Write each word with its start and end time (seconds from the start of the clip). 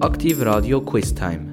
Aktiv 0.00 0.40
Radio 0.40 0.80
Quiz 0.80 1.14
Time. 1.14 1.50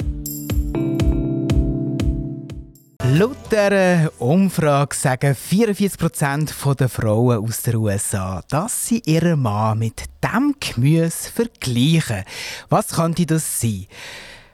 Laut 3.03 3.35
dieser 3.51 4.09
Umfrage 4.21 4.95
sagen 4.95 5.35
44% 5.35 6.75
der 6.75 6.87
Frauen 6.87 7.43
aus 7.43 7.61
den 7.63 7.75
USA, 7.75 8.41
dass 8.47 8.87
sie 8.87 9.01
ihren 9.05 9.41
Mann 9.41 9.79
mit 9.79 10.03
dem 10.23 10.55
Gemüse 10.61 11.29
vergleichen. 11.29 12.23
Was 12.69 12.95
könnte 12.95 13.25
das 13.25 13.59
sein? 13.59 13.87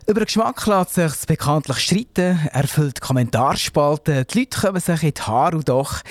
Über 0.08 0.26
Geschmack 0.26 0.66
lässt 0.66 0.96
sich 0.96 1.28
bekanntlich 1.28 1.78
streiten, 1.78 2.40
erfüllt 2.52 3.00
Kommentarspalten, 3.00 4.26
die 4.26 4.40
Leute 4.40 4.60
kommen 4.60 4.82
sich 4.82 5.04
in 5.04 5.14
die 5.14 5.22
Haare 5.22 5.58
und 5.58 5.70
doch 5.70 6.02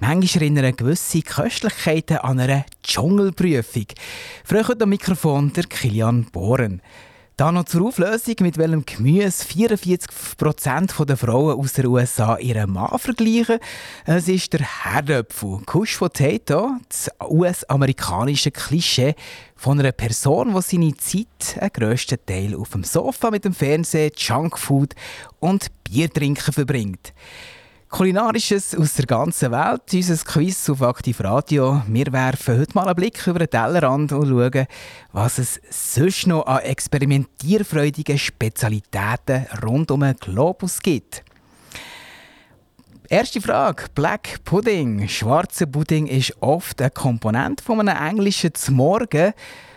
Manchmal 0.00 0.42
erinnern 0.42 0.76
gewisse 0.76 1.22
Köstlichkeiten 1.22 2.18
an 2.18 2.40
eine 2.40 2.64
Dschungelprüfung. 2.82 3.86
Früher 4.44 4.82
am 4.82 4.88
Mikrofon 4.88 5.52
der 5.52 5.62
Kilian 5.64 6.24
Bohren. 6.24 6.82
Da 7.42 7.50
noch 7.50 7.64
zur 7.64 7.88
Auflösung, 7.88 8.36
mit 8.42 8.56
welchem 8.56 8.86
Gemüse 8.86 9.44
44% 9.44 11.04
der 11.04 11.16
Frauen 11.16 11.58
aus 11.58 11.72
den 11.72 11.86
USA 11.86 12.36
ihren 12.36 12.70
Mann 12.70 12.96
vergleichen. 13.00 13.58
Es 14.04 14.28
ist 14.28 14.52
der 14.52 14.60
Herdöpfel, 14.60 15.58
Kush 15.66 15.98
Potato, 15.98 16.70
das 16.88 17.10
US-amerikanische 17.20 18.52
Klischee 18.52 19.16
von 19.56 19.80
einer 19.80 19.90
Person, 19.90 20.54
die 20.54 20.62
seine 20.62 20.96
Zeit 20.98 21.60
einen 21.60 21.72
grössten 21.72 22.24
Teil 22.24 22.54
auf 22.54 22.70
dem 22.70 22.84
Sofa 22.84 23.32
mit 23.32 23.44
dem 23.44 23.54
Fernsehen, 23.54 24.12
Junkfood 24.16 24.94
und 25.40 25.66
Biertrinken 25.82 26.52
verbringt. 26.52 27.12
Kulinarisches 27.92 28.74
aus 28.74 28.94
der 28.94 29.04
ganzen 29.04 29.52
Welt, 29.52 29.82
unser 29.92 30.24
Quiz 30.24 30.70
auf 30.70 30.80
Aktiv 30.80 31.20
Radio. 31.20 31.82
Wir 31.86 32.10
werfen 32.10 32.58
heute 32.58 32.72
mal 32.72 32.86
einen 32.86 32.96
Blick 32.96 33.26
über 33.26 33.40
den 33.40 33.50
Tellerrand 33.50 34.12
und 34.12 34.28
schauen, 34.28 34.66
was 35.12 35.36
es 35.36 35.60
sonst 35.68 36.26
noch 36.26 36.46
an 36.46 36.60
experimentierfreudigen 36.60 38.16
Spezialitäten 38.16 39.46
rund 39.62 39.90
um 39.90 40.00
den 40.00 40.16
Globus 40.16 40.80
gibt. 40.80 41.22
Erste 43.10 43.42
Frage. 43.42 43.84
Black 43.94 44.42
Pudding. 44.42 45.06
Schwarzer 45.06 45.66
Pudding 45.66 46.06
ist 46.06 46.34
oft 46.40 46.80
eine 46.80 46.90
Komponente 46.90 47.62
von 47.62 47.86
einem 47.86 48.02
englischen 48.02 48.54
Zmorgen. 48.54 49.34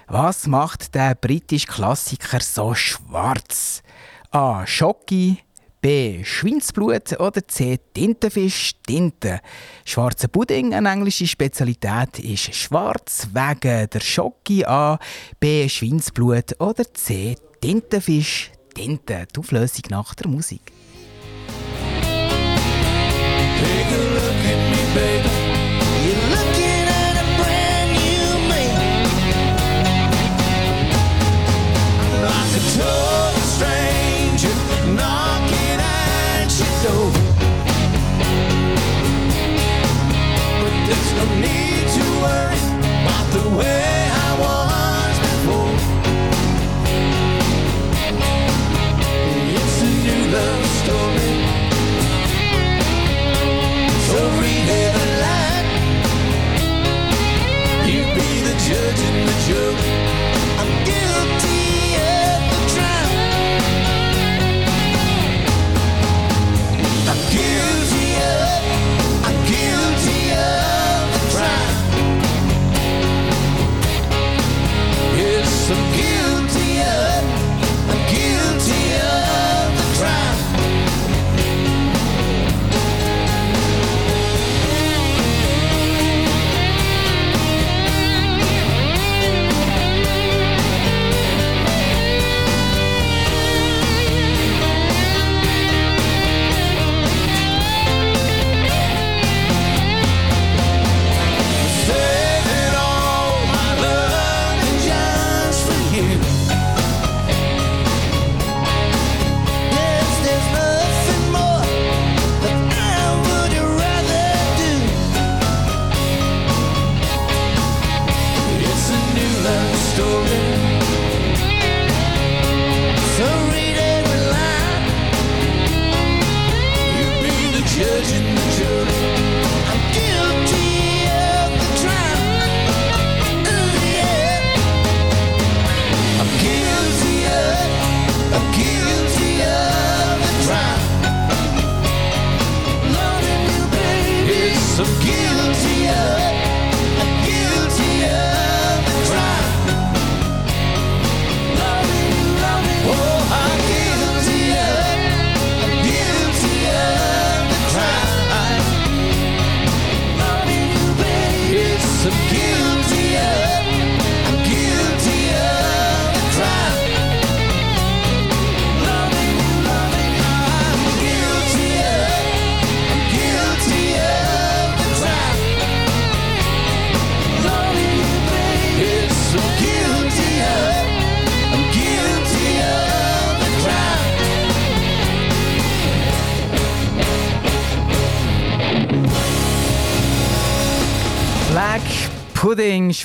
Was 0.08 0.48
macht 0.48 0.96
der 0.96 1.16
britische 1.16 1.68
Klassiker 1.68 2.40
so 2.40 2.74
schwarz? 2.76 3.84
A. 4.32 4.66
Schoki, 4.66 5.40
B. 5.86 6.24
Schweinsblut 6.24 7.20
oder 7.20 7.48
C. 7.48 7.78
Tintenfisch, 7.94 8.72
Tinte. 8.88 9.40
Schwarzer 9.86 10.28
Pudding, 10.30 10.74
eine 10.74 10.90
englische 10.90 11.28
Spezialität, 11.28 12.18
ist 12.18 12.56
schwarz 12.56 13.28
wegen 13.32 13.88
der 13.92 14.00
Schoki 14.00 14.66
A. 14.66 14.98
B. 15.40 15.70
Schweinsblut 15.70 16.60
oder 16.60 16.92
C. 16.92 17.36
Tintenfisch, 17.62 18.50
Tinte. 18.74 19.28
Die 19.32 19.40
Auflösung 19.40 19.84
nach 19.92 20.16
der 20.16 20.28
Musik. 20.28 20.75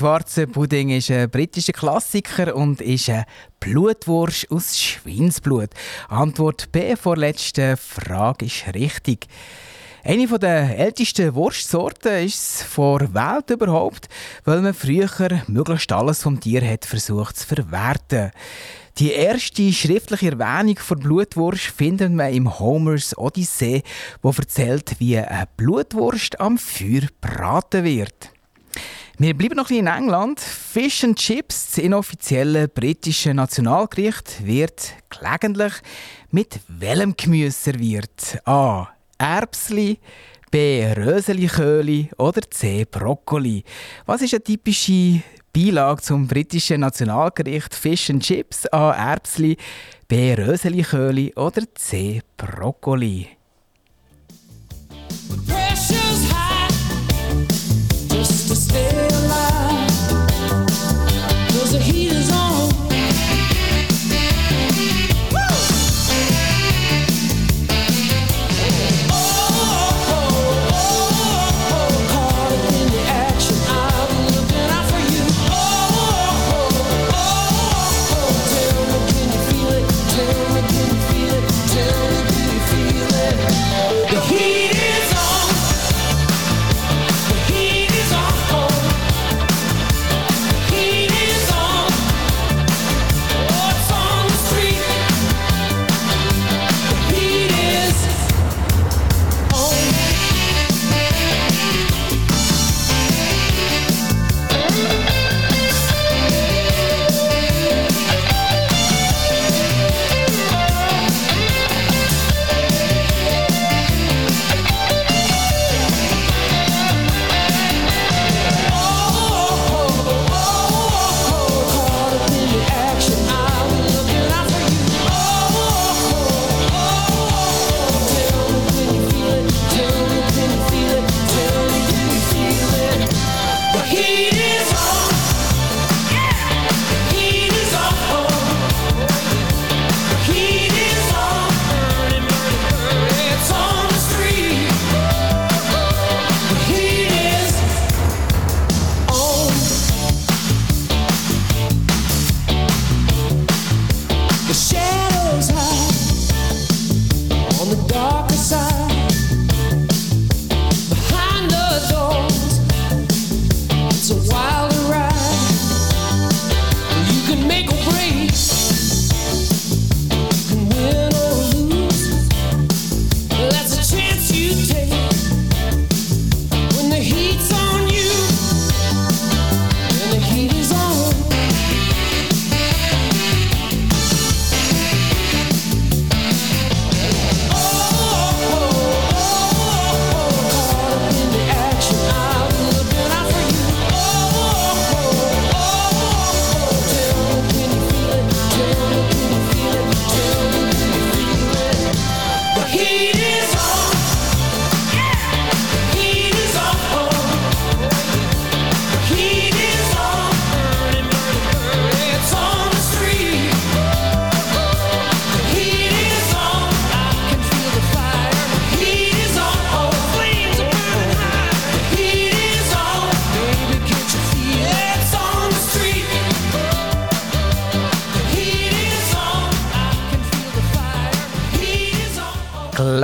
Pudding, 0.01 0.09
schwarzer 0.09 0.47
Pudding, 0.47 0.89
ist 0.89 1.11
ein 1.11 1.29
britischer 1.29 1.73
Klassiker 1.73 2.55
und 2.55 2.81
ist 2.81 3.07
eine 3.07 3.25
Blutwurst 3.59 4.49
aus 4.49 4.79
Schweinsblut. 4.79 5.69
Antwort 6.09 6.71
B 6.71 6.95
vor 6.95 7.17
letzter 7.17 7.77
Frage 7.77 8.47
ist 8.47 8.65
richtig. 8.73 9.27
Eine 10.03 10.27
der 10.39 10.75
ältesten 10.79 11.35
Wurstsorten 11.35 12.25
ist 12.25 12.33
es 12.33 12.63
vor 12.63 13.13
Welt 13.13 13.51
überhaupt, 13.51 14.09
weil 14.43 14.61
man 14.61 14.73
früher 14.73 15.07
möglichst 15.45 15.91
alles 15.91 16.23
vom 16.23 16.39
Tier 16.39 16.67
hat 16.67 16.85
versucht 16.85 17.37
zu 17.37 17.45
verwerten. 17.45 18.31
Die 18.97 19.11
erste 19.11 19.71
schriftliche 19.71 20.31
Erwähnung 20.31 20.77
von 20.77 20.99
Blutwurst 20.99 21.65
findet 21.65 22.11
man 22.11 22.33
im 22.33 22.59
Homers 22.59 23.15
Odyssee, 23.15 23.83
wo 24.23 24.31
erzählt, 24.31 24.95
wie 24.97 25.19
eine 25.19 25.47
Blutwurst 25.57 26.41
am 26.41 26.57
Feuer 26.57 27.07
braten 27.21 27.83
wird. 27.83 28.31
Wir 29.21 29.37
bleiben 29.37 29.55
noch 29.55 29.69
in 29.69 29.85
England. 29.85 30.39
Fish 30.39 31.03
and 31.03 31.15
Chips, 31.15 31.67
das 31.67 31.77
inoffizielle 31.77 32.67
britische 32.67 33.35
Nationalgericht, 33.35 34.43
wird 34.43 34.95
gelegentlich 35.11 35.73
mit 36.31 36.59
welchem 36.67 37.15
Gemüse 37.15 37.51
serviert? 37.51 38.39
A. 38.45 38.87
Erbsli, 39.19 39.99
B. 40.49 40.91
Röseliköli 40.93 42.09
oder 42.17 42.41
C. 42.49 42.83
Brokkoli. 42.89 43.63
Was 44.07 44.23
ist 44.23 44.33
eine 44.33 44.43
typische 44.43 45.21
Beilage 45.53 46.01
zum 46.01 46.25
britischen 46.25 46.79
Nationalgericht 46.79 47.75
Fish 47.75 48.09
and 48.09 48.23
Chips? 48.23 48.65
A. 48.73 48.91
Erbsli, 48.91 49.55
B. 50.07 50.33
Röseliköli 50.33 51.31
oder 51.35 51.61
C. 51.75 52.23
Brokkoli. 52.37 53.27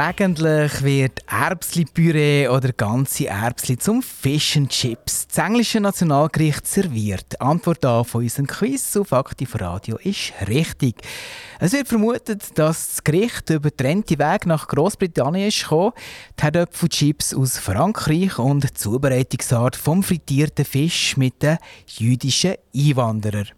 Gelegentlich 0.07 0.83
wird 0.83 1.19
Erbsli-Püree 1.27 2.48
oder 2.48 2.71
ganze 2.71 3.27
Erbsli 3.27 3.77
zum 3.77 4.01
Fish 4.01 4.56
and 4.56 4.69
Chips, 4.69 5.27
das 5.27 5.38
englische 5.45 5.81
Nationalgericht, 5.81 6.65
serviert. 6.65 7.25
Die 7.33 7.42
Antwort 7.42 7.83
A 7.83 8.06
von 8.06 8.24
unserem 8.24 8.48
Quiz 8.48 8.95
auf 8.95 9.12
Aktiv 9.12 9.54
Radio 9.59 9.98
ist 9.98 10.31
richtig. 10.48 10.95
Es 11.59 11.74
wird 11.74 11.89
vermutet, 11.89 12.57
dass 12.57 12.87
das 12.87 13.04
Gericht 13.04 13.49
über 13.49 13.76
trennte 13.76 14.18
Weg 14.18 14.45
nach 14.45 14.69
Großbritannien 14.69 15.49
ist 15.49 15.64
gekommen. 15.64 15.92
Die 16.40 16.44
Herdöpfelchips 16.44 17.33
aus 17.33 17.57
Frankreich 17.57 18.40
und 18.40 18.64
die 18.64 18.73
Zubereitungsart 18.73 19.76
vom 19.76 20.04
frittierten 20.04 20.64
Fisch 20.64 21.18
mit 21.18 21.44
den 21.44 21.57
jüdischen 21.85 22.56
Einwanderern. 22.73 23.49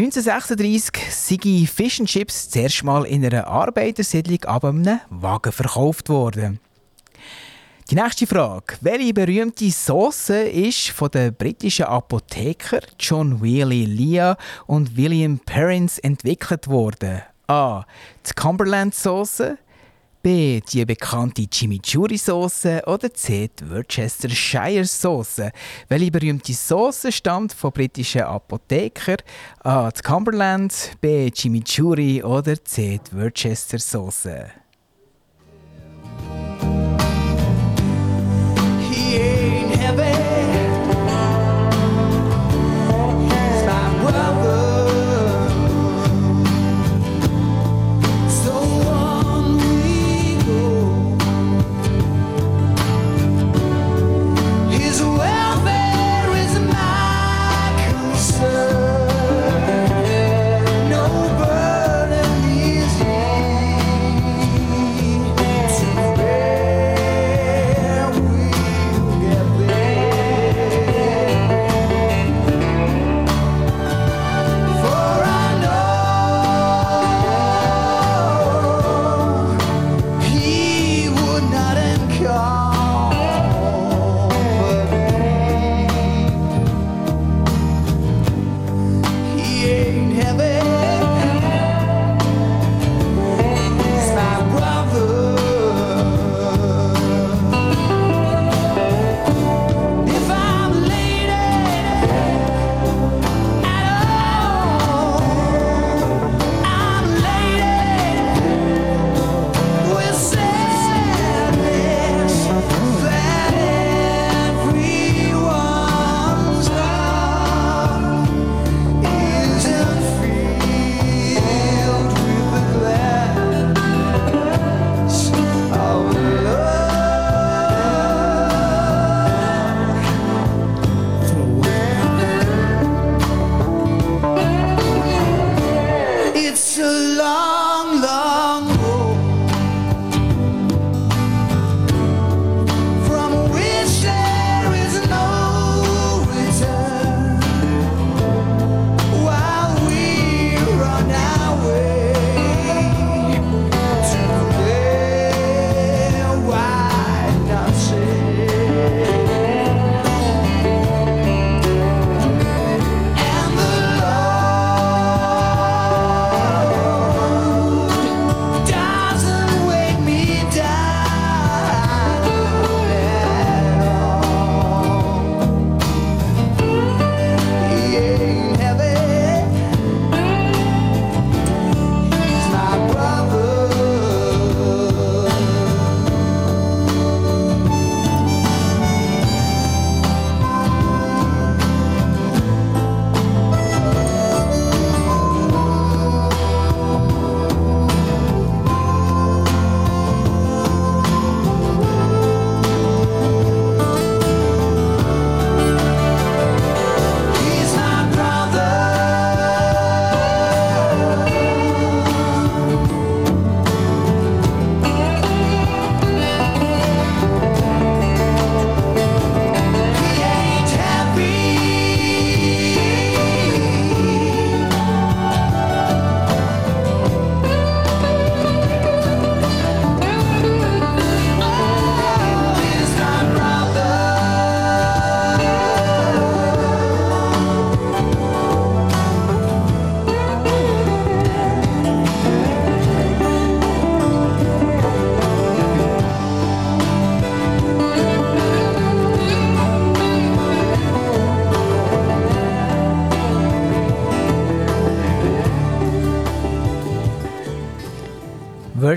1936 0.00 0.96
sei 1.10 1.66
Fish 1.66 2.00
and 2.00 2.08
Chips 2.08 2.48
zuerst 2.48 2.84
mal 2.84 3.04
in 3.04 3.22
einer 3.22 3.46
Arbeitersiedlung 3.46 4.42
ab 4.44 4.64
einem 4.64 4.98
Wagen 5.10 5.52
verkauft 5.52 6.08
worden. 6.08 6.58
Die 7.90 7.96
nächste 7.96 8.26
Frage. 8.26 8.78
Welche 8.80 9.12
berühmte 9.12 9.70
Sauce 9.70 10.30
ist 10.30 10.88
von 10.88 11.10
den 11.10 11.34
britischen 11.34 11.84
Apotheker 11.84 12.80
John 12.98 13.42
Wheely 13.42 13.84
Leah 13.84 14.38
und 14.66 14.96
William 14.96 15.38
Perrins 15.38 15.98
entwickelt 15.98 16.66
worden? 16.66 17.20
A. 17.46 17.84
Die 18.26 18.32
Cumberland 18.32 18.94
Sauce, 18.94 19.42
B. 20.22 20.60
Die 20.60 20.84
bekannte 20.84 21.46
Chimichurri-Sauce 21.48 22.86
oder 22.86 23.12
C. 23.14 23.48
Die 23.48 23.70
Worcestershire-Sauce. 23.70 25.42
Welche 25.88 26.10
berühmte 26.10 26.52
Sauce 26.52 27.06
stammt 27.10 27.54
von 27.54 27.72
britischen 27.72 28.22
Apotheker? 28.22 29.16
A. 29.60 29.90
Die 29.90 30.02
Cumberland, 30.02 30.92
B. 31.00 31.30
Chimichurri 31.30 32.22
oder 32.22 32.62
C. 32.62 33.00
Die 33.10 33.16
Worcester-Sauce. 33.16 34.28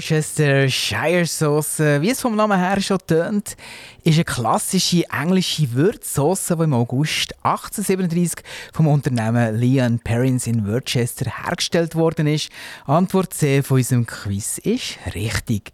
Worcestershire 0.04 1.26
Sauce, 1.26 1.80
wie 1.80 2.10
es 2.10 2.20
vom 2.20 2.36
Namen 2.36 2.60
her 2.60 2.82
schon 2.82 2.98
tönt, 3.08 3.56
ist 4.04 4.16
eine 4.16 4.26
klassische 4.26 5.06
englische 5.10 5.72
Würzsauce, 5.72 6.48
die 6.48 6.64
im 6.64 6.74
August 6.74 7.34
1837 7.44 8.44
vom 8.74 8.88
Unternehmen 8.88 9.56
Leon 9.56 10.00
Perrins 10.00 10.46
in 10.46 10.68
Worcester 10.68 11.32
hergestellt 11.46 11.96
worden 11.96 12.28
ist. 12.28 12.50
Antwort 12.86 13.34
C 13.34 13.64
von 13.64 13.78
unserem 13.78 14.06
Quiz 14.06 14.58
ist 14.58 14.98
richtig. 15.16 15.72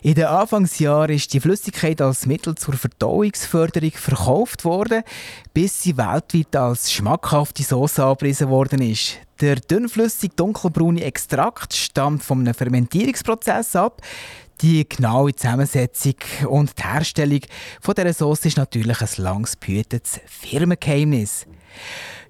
In 0.00 0.14
den 0.14 0.24
Anfangsjahren 0.24 1.14
ist 1.14 1.34
die 1.34 1.40
Flüssigkeit 1.40 2.00
als 2.00 2.24
Mittel 2.24 2.54
zur 2.54 2.74
Verdauungsförderung 2.74 3.92
verkauft 3.92 4.64
worden, 4.64 5.02
bis 5.52 5.82
sie 5.82 5.98
weltweit 5.98 6.56
als 6.56 6.90
schmackhafte 6.90 7.62
Sauce 7.62 7.98
angepriesen 7.98 8.48
worden 8.48 8.80
ist. 8.80 9.18
Der 9.40 9.56
dünnflüssig 9.56 10.32
dunkelbraune 10.34 11.04
Extrakt 11.04 11.74
stammt 11.74 12.30
einem 12.30 12.54
Fermentierungsprozess 12.54 13.76
ab. 13.76 14.00
Die 14.62 14.88
genaue 14.88 15.34
Zusammensetzung 15.34 16.14
und 16.48 16.78
die 16.78 16.82
Herstellung 16.82 17.40
von 17.82 17.94
dieser 17.94 18.14
Sauce 18.14 18.46
ist 18.46 18.56
natürlich 18.56 19.02
ein 19.02 19.08
langs 19.22 19.56
behütetes 19.56 20.20
Firmengeheimnis. 20.26 21.46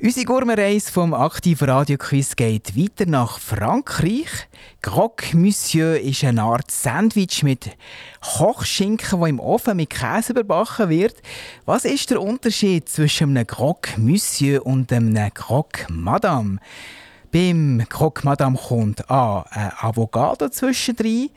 Unsere 0.02 0.26
Gourmet-Reise 0.26 0.90
vom 0.90 1.14
aktiven 1.14 1.70
Radioquiz 1.70 2.34
geht 2.34 2.76
weiter 2.76 3.08
nach 3.08 3.38
Frankreich. 3.38 4.48
Croque 4.82 5.34
Monsieur 5.34 6.00
ist 6.00 6.24
eine 6.24 6.42
Art 6.42 6.70
Sandwich 6.70 7.44
mit 7.44 7.70
Kochschinken, 8.20 9.20
der 9.20 9.28
im 9.28 9.40
Ofen 9.40 9.76
mit 9.76 9.90
Käse 9.90 10.32
überbacken 10.32 10.90
wird. 10.90 11.14
Was 11.64 11.84
ist 11.84 12.10
der 12.10 12.20
Unterschied 12.20 12.88
zwischen 12.88 13.36
einem 13.36 13.46
Croque 13.46 13.96
Monsieur 13.96 14.66
und 14.66 14.92
einem 14.92 15.32
Croque 15.32 15.86
Madame? 15.88 16.58
Beim 17.36 17.84
Croque 17.90 18.24
Madame 18.24 18.56
kommt 18.56 19.10
A. 19.10 19.44
ein 19.50 19.70
Avocado 19.78 20.48
zwischendrin, 20.48 21.28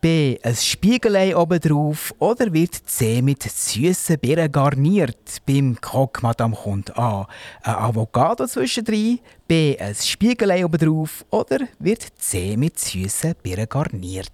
B. 0.00 0.38
ein 0.42 0.56
Spiegelei 0.56 1.36
obendrauf 1.36 2.14
oder 2.20 2.50
wird 2.54 2.74
C. 2.86 3.20
mit 3.20 3.42
süßen 3.42 4.18
Beeren 4.18 4.50
garniert. 4.50 5.42
Beim 5.44 5.78
Croque 5.78 6.22
Madame 6.22 6.56
kommt 6.56 6.96
A. 6.96 7.28
ein 7.64 7.74
Avocado 7.74 8.46
zwischendrin, 8.46 9.18
B. 9.46 9.76
ein 9.78 9.94
Spiegelei 9.94 10.64
obendrauf 10.64 11.22
oder 11.28 11.58
wird 11.78 12.02
C. 12.16 12.56
mit 12.56 12.78
süßen 12.78 13.34
Beeren 13.42 13.68
garniert. 13.68 14.32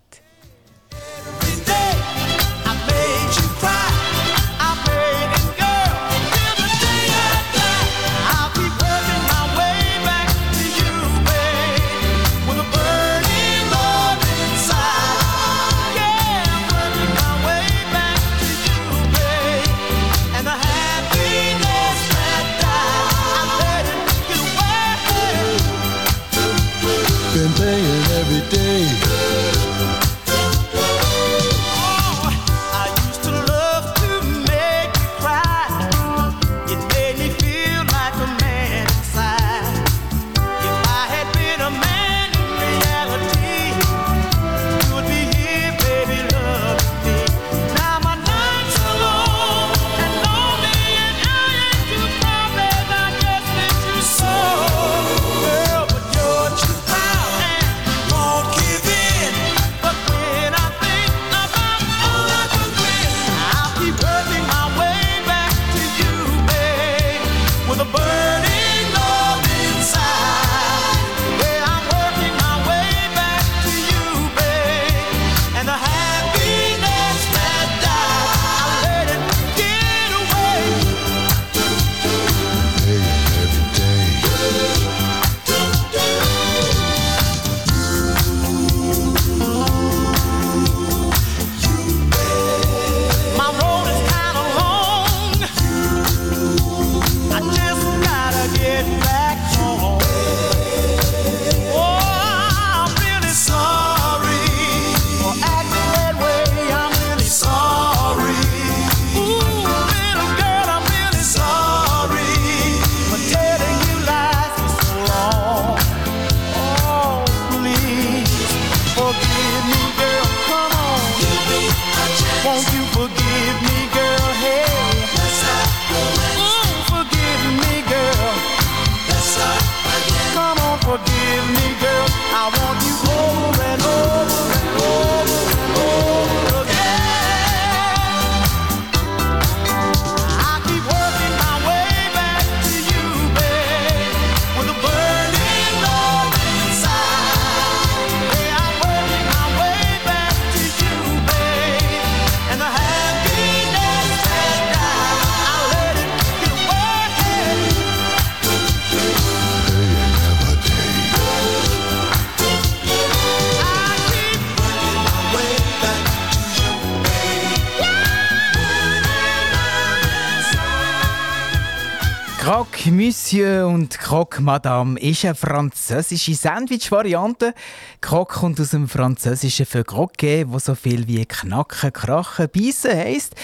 Croque 174.38 174.44
Madame 174.44 175.00
ist 175.00 175.24
eine 175.24 175.34
französische 175.34 176.32
Sandwich-Variante. 176.32 177.54
Croque 178.00 178.38
kommt 178.38 178.60
aus 178.60 178.70
dem 178.70 178.88
französischen 178.88 179.66
für 179.66 179.82
Croquet, 179.82 180.44
wo 180.46 180.60
so 180.60 180.76
viel 180.76 181.08
wie 181.08 181.26
knacken, 181.26 181.92
krachen, 181.92 182.46
beißen 182.48 182.96
heisst. 182.96 183.34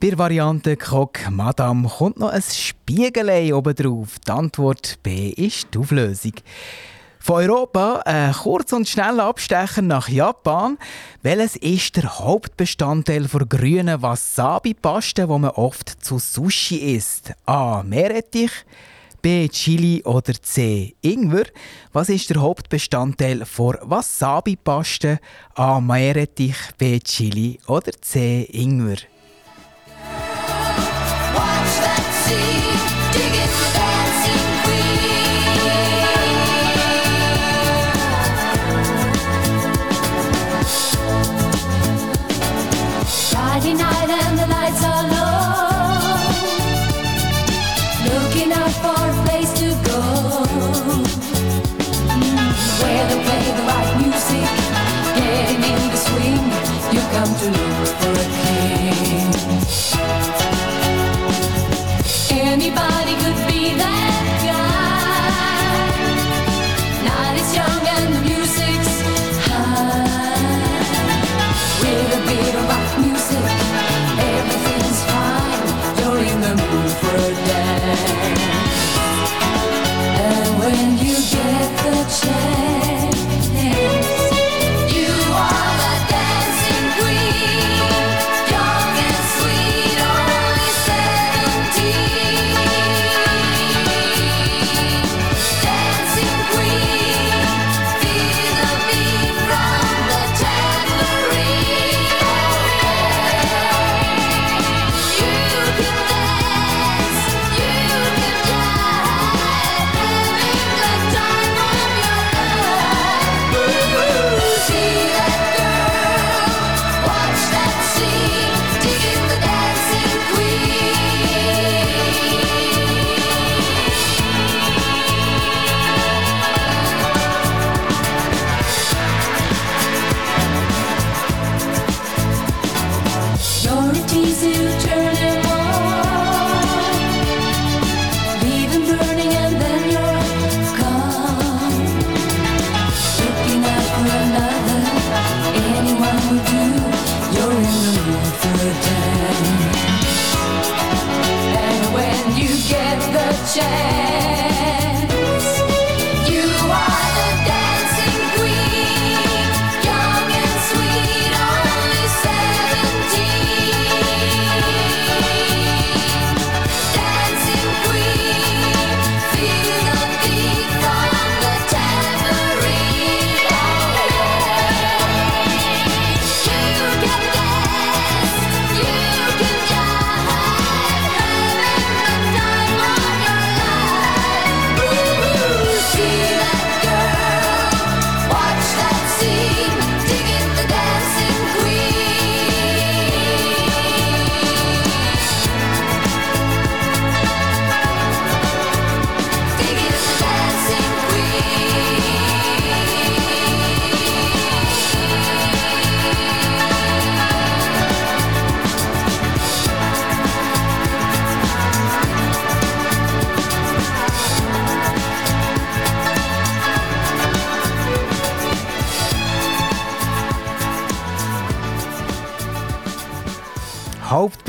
Bei 0.00 0.08
der 0.08 0.18
Variante 0.18 0.76
Croque 0.76 1.30
Madame 1.30 1.88
kommt 1.88 2.18
noch 2.18 2.30
ein 2.30 2.42
Spiegelei 2.42 3.54
oben 3.54 3.72
drauf. 3.72 4.18
Die 4.26 4.32
Antwort 4.32 4.98
B 5.04 5.28
ist 5.28 5.68
die 5.72 5.78
Auflösung. 5.78 6.34
Von 7.20 7.36
Europa 7.36 8.02
ein 8.04 8.32
kurz 8.32 8.72
und 8.72 8.88
schneller 8.88 9.26
Abstecher 9.26 9.82
nach 9.82 10.08
Japan. 10.08 10.76
Welches 11.22 11.54
ist 11.54 11.94
der 11.94 12.18
Hauptbestandteil 12.18 13.28
der 13.28 13.46
grünen 13.46 14.02
Wasabi-Paste, 14.02 15.22
die 15.22 15.38
man 15.38 15.50
oft 15.50 16.04
zu 16.04 16.18
Sushi 16.18 16.96
isst? 16.96 17.32
A. 17.46 17.84
Meerrettich, 17.84 18.50
B. 19.22 19.48
Chili 19.48 20.02
oder 20.04 20.34
C. 20.34 20.96
Ingwer. 21.00 21.46
Was 21.92 22.08
ist 22.08 22.28
der 22.30 22.40
Hauptbestandteil 22.42 23.38
der 23.38 23.78
Wasabi-Paste? 23.82 25.20
A. 25.54 25.80
Meerrettich, 25.80 26.56
B. 26.76 26.98
Chili 26.98 27.60
oder 27.68 27.92
C. 28.00 28.42
Ingwer? 28.50 28.98
Watch 31.34 31.78
that 31.80 32.02
sea, 32.26 32.74
dig 33.12 33.34
it 33.44 34.01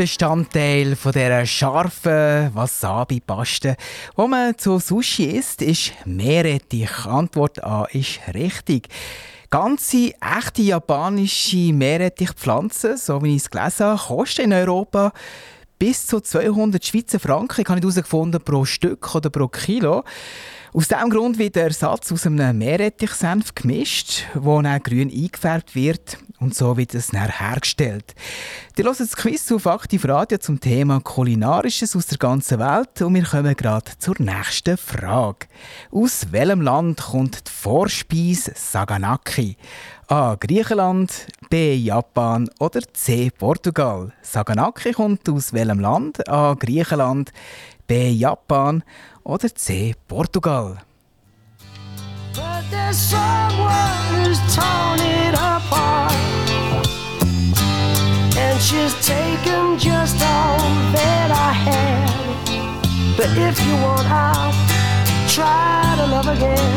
Hauptbestandteil 0.04 0.98
von 0.98 1.14
dieser 1.14 1.46
scharfen 1.46 2.54
Wasabi-Paste, 2.54 3.78
die 4.18 4.28
man 4.28 4.58
zu 4.58 4.78
Sushi 4.78 5.24
isst, 5.24 5.62
ist 5.62 5.94
Meerrettich. 6.04 7.06
Antwort 7.06 7.64
A 7.64 7.86
ist 7.86 8.20
richtig. 8.34 8.90
Ganze, 9.50 10.12
echte 10.20 10.62
japanische 10.62 11.72
Meerrettichpflanzen, 11.72 12.98
so 12.98 13.24
wie 13.24 13.38
ich 13.38 13.44
es 13.44 13.50
gelesen 13.50 13.86
habe, 13.86 14.02
kosten 14.02 14.42
in 14.42 14.54
Europa 14.54 15.14
bis 15.80 16.06
zu 16.06 16.20
200 16.20 16.86
Schweizer 16.86 17.20
Franken, 17.22 17.62
ich 17.62 17.68
habe 17.70 17.76
nicht 17.76 17.84
herausgefunden, 17.84 18.42
pro 18.44 18.66
Stück 18.66 19.16
oder 19.16 19.30
pro 19.30 19.48
Kilo. 19.48 20.04
Aus 20.76 20.88
diesem 20.88 21.12
Grund 21.12 21.38
wird 21.38 21.56
der 21.56 21.66
Ersatz 21.66 22.12
aus 22.12 22.26
einem 22.26 22.58
Meerrettichsenf 22.58 23.54
gemischt, 23.54 24.24
wo 24.34 24.60
dann 24.60 24.82
grün 24.82 25.12
eingefärbt 25.12 25.76
wird 25.76 26.18
und 26.40 26.56
so 26.56 26.76
wird 26.76 26.96
es 26.96 27.10
dann 27.10 27.30
hergestellt. 27.30 28.16
Die 28.76 28.84
hören 28.84 28.96
das 28.98 29.16
Quiz 29.16 29.52
auf 29.52 29.68
Aktiv 29.68 30.04
Radio 30.06 30.40
zum 30.40 30.60
Thema 30.60 31.00
Kulinarisches 31.00 31.96
aus 31.96 32.08
der 32.08 32.18
ganzen 32.18 32.58
Welt 32.58 33.00
und 33.04 33.14
wir 33.14 33.24
kommen 33.24 33.56
gerade 33.56 33.92
zur 34.00 34.16
nächsten 34.18 34.76
Frage. 34.78 35.46
Aus 35.92 36.32
welchem 36.32 36.62
Land 36.62 37.02
kommt 37.04 37.48
die 37.48 37.52
Vorspeise 37.52 38.54
Saganaki? 38.56 39.58
A. 40.08 40.34
Griechenland, 40.40 41.28
B. 41.52 41.76
Japan 41.76 42.50
oder 42.60 42.82
C. 42.94 43.30
Portugal? 43.30 44.12
Saganaki 44.24 44.94
kommt 44.94 45.30
aus 45.30 45.54
welchem 45.54 45.80
Land? 45.80 46.28
A. 46.28 46.56
Griechenland, 46.56 47.32
B. 47.86 48.10
Japan 48.10 48.84
oder 49.24 49.50
C. 49.56 49.96
Portugal. 50.08 50.78
She's 58.64 58.96
taken 59.06 59.78
just 59.78 60.16
all 60.24 60.58
that 60.94 61.30
I 61.30 61.52
had 61.52 62.08
But 63.18 63.30
if 63.38 63.60
you 63.68 63.76
want 63.84 64.08
out, 64.10 64.54
try 65.28 65.96
to 65.98 66.06
love 66.08 66.28
again 66.28 66.74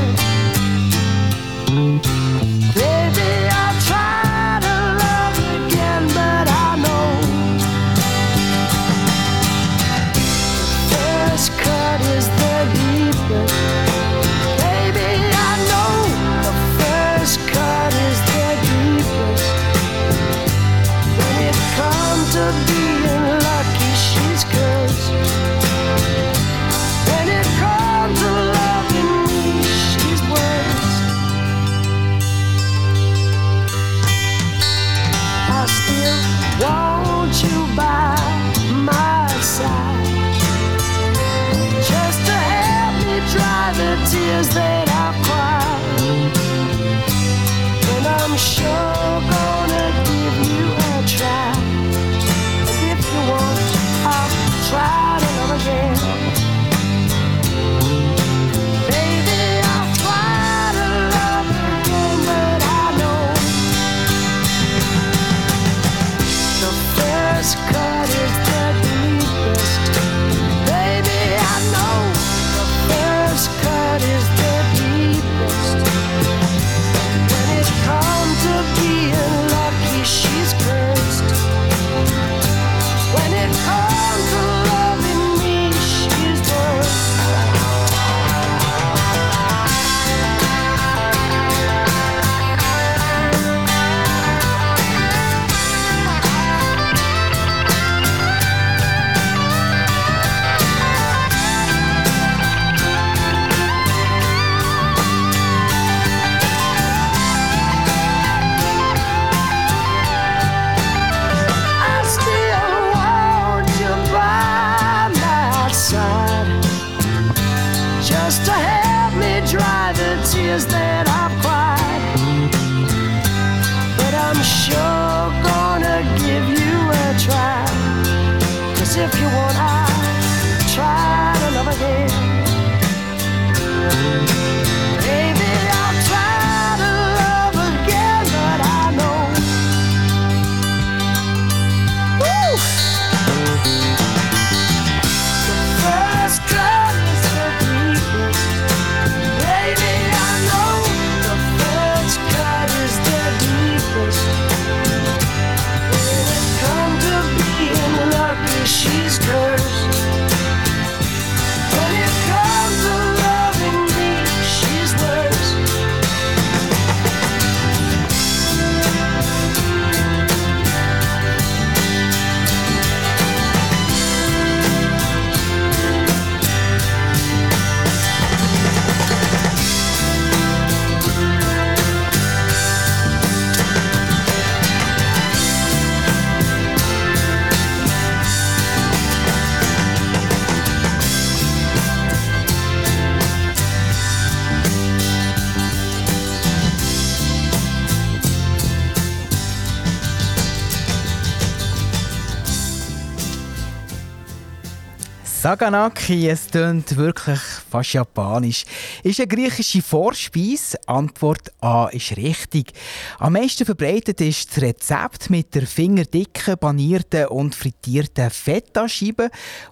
Saganaki, 205.39 206.31
es 206.31 206.47
klingt 206.47 206.97
wirklich 206.97 207.39
fast 207.39 207.93
japanisch. 207.93 208.65
Ist 209.03 209.21
eine 209.21 209.29
griechische 209.29 209.83
Vorspeise? 209.83 210.79
Antwort 210.87 211.53
A 211.61 211.89
ist 211.89 212.17
richtig. 212.17 212.73
Am 213.19 213.35
meisten 213.35 213.67
verbreitet 213.67 214.23
ist 214.23 214.57
das 214.57 214.63
Rezept 214.63 215.29
mit 215.29 215.55
der 215.55 215.67
fingerdicken, 215.67 216.57
panierten 216.57 217.27
und 217.27 217.55
frittierten 217.55 218.31
Feta-Scheibe, 218.31 219.29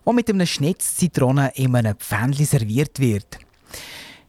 die 0.07 0.13
mit 0.13 0.29
einem 0.29 0.47
Schnitz 0.47 0.97
Zitrone 0.97 1.51
in 1.55 1.75
einem 1.75 1.97
Pfännchen 1.97 2.45
serviert 2.45 3.01
wird. 3.01 3.39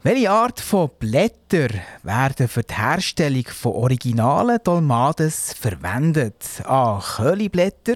Welche 0.04 0.32
Art 0.32 0.62
von 0.62 0.90
Blätter 0.98 1.68
werden 2.04 2.48
für 2.48 2.64
die 2.64 2.76
Herstellung 2.76 3.46
von 3.48 3.74
originalen 3.74 4.60
Dolmades 4.64 5.54
verwendet? 5.60 6.46
A. 6.64 7.02
Köhliblätter, 7.18 7.96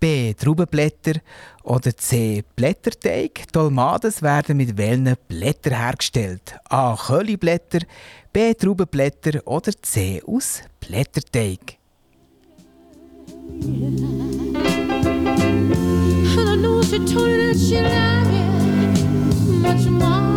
B. 0.00 0.32
Traubenblätter 0.32 1.20
oder 1.64 1.96
C. 1.96 2.44
Blätterteig. 2.54 3.52
Dolmades 3.52 4.22
werden 4.22 4.56
mit 4.56 4.76
welchen 4.78 5.16
Blättern 5.28 5.74
hergestellt? 5.74 6.56
A. 6.68 6.96
Köhliblätter, 6.96 7.80
B. 8.32 8.54
Traubenblätter 8.54 9.46
oder 9.46 9.72
C. 9.82 10.22
aus 10.26 10.62
Blätterteig. 10.80 11.78
much 19.64 20.33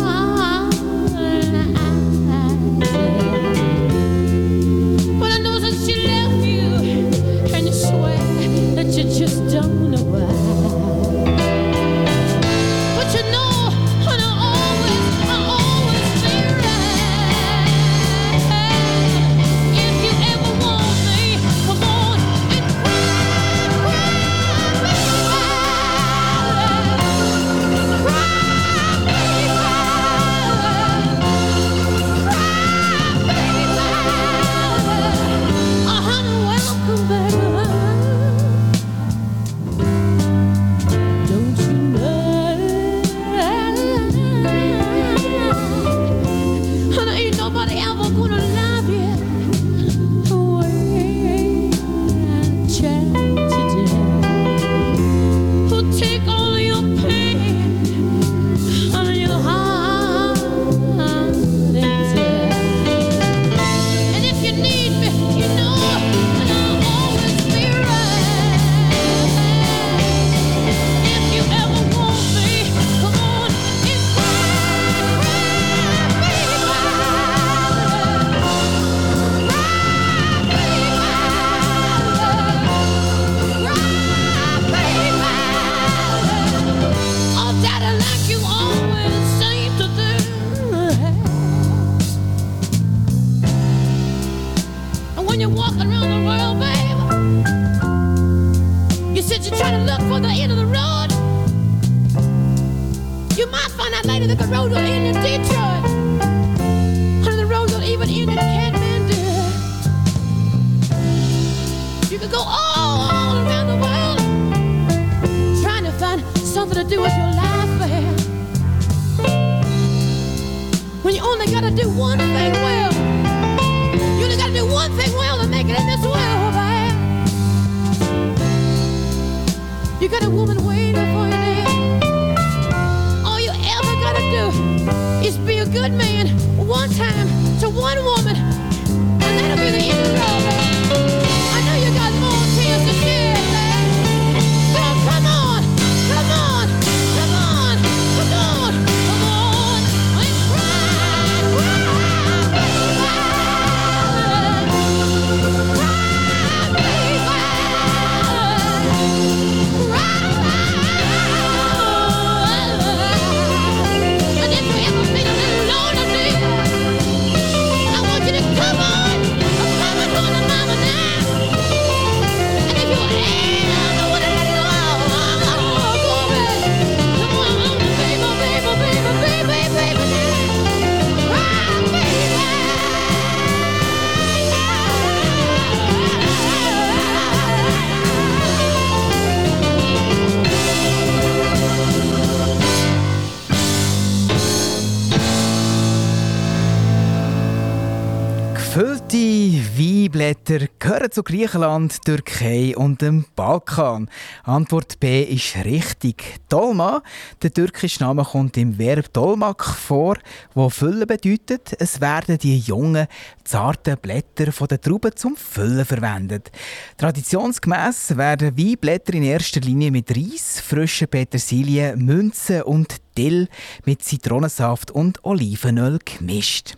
zu 201.18 201.24
Griechenland, 201.24 202.04
Türkei 202.04 202.76
und 202.76 203.02
dem 203.02 203.24
Balkan. 203.34 204.08
Antwort 204.44 205.00
B 205.00 205.24
ist 205.24 205.56
richtig. 205.64 206.22
Dolma, 206.48 207.02
der 207.42 207.52
türkische 207.52 208.04
Name 208.04 208.22
kommt 208.22 208.56
im 208.56 208.78
Verb 208.78 209.12
Dolmak 209.12 209.64
vor, 209.64 210.16
wo 210.54 210.70
Füllen 210.70 211.08
bedeutet. 211.08 211.74
Es 211.80 212.00
werden 212.00 212.38
die 212.38 212.58
jungen, 212.58 213.08
zarten 213.42 213.96
Blätter 214.00 214.52
von 214.52 214.68
der 214.68 214.80
Trauben 214.80 215.10
zum 215.16 215.34
Füllen 215.34 215.84
verwendet. 215.84 216.52
Traditionsgemäß 216.96 218.16
werden 218.16 218.56
Weinblätter 218.56 219.14
in 219.14 219.24
erster 219.24 219.60
Linie 219.60 219.90
mit 219.90 220.16
Reis, 220.16 220.60
frischen 220.60 221.08
Petersilie, 221.08 221.96
Münzen 221.96 222.62
und 222.62 222.94
Dill 223.16 223.48
mit 223.84 224.04
Zitronensaft 224.04 224.92
und 224.92 225.24
Olivenöl 225.24 225.98
gemischt. 226.04 226.76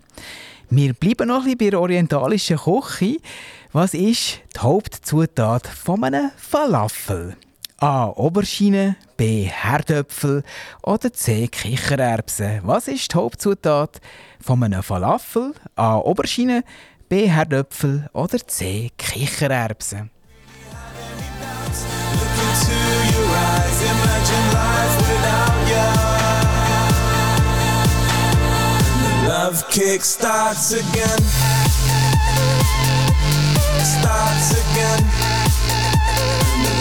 Wir 0.72 0.94
bleiben 0.94 1.26
noch 1.26 1.44
ein 1.44 1.56
bisschen 1.56 1.58
bei 1.58 1.70
der 1.70 1.80
orientalischen 1.80 2.56
Küche. 2.56 3.16
Was 3.72 3.94
ist 3.94 4.40
die 4.56 4.58
Hauptzutat 4.58 5.64
von 5.68 6.02
einem 6.02 6.32
Falafel? 6.36 7.36
A. 7.78 8.06
Oberschiene, 8.08 8.96
B. 9.16 9.44
Herdöpfel 9.44 10.42
oder 10.82 11.12
C. 11.12 11.46
Kichererbsen. 11.46 12.62
Was 12.64 12.88
ist 12.88 13.12
die 13.12 13.16
Hauptzutat 13.16 14.00
von 14.40 14.64
einem 14.64 14.82
Falafel? 14.82 15.54
A. 15.76 15.98
Oberschiene, 15.98 16.64
B. 17.08 17.28
Herdöpfel 17.28 18.10
oder 18.12 18.44
C. 18.44 18.90
Kichererbsen. 18.98 20.10
Look 22.12 22.38
into 22.40 22.72
your 30.76 31.69
Starts 33.82 34.50
again. 34.52 35.02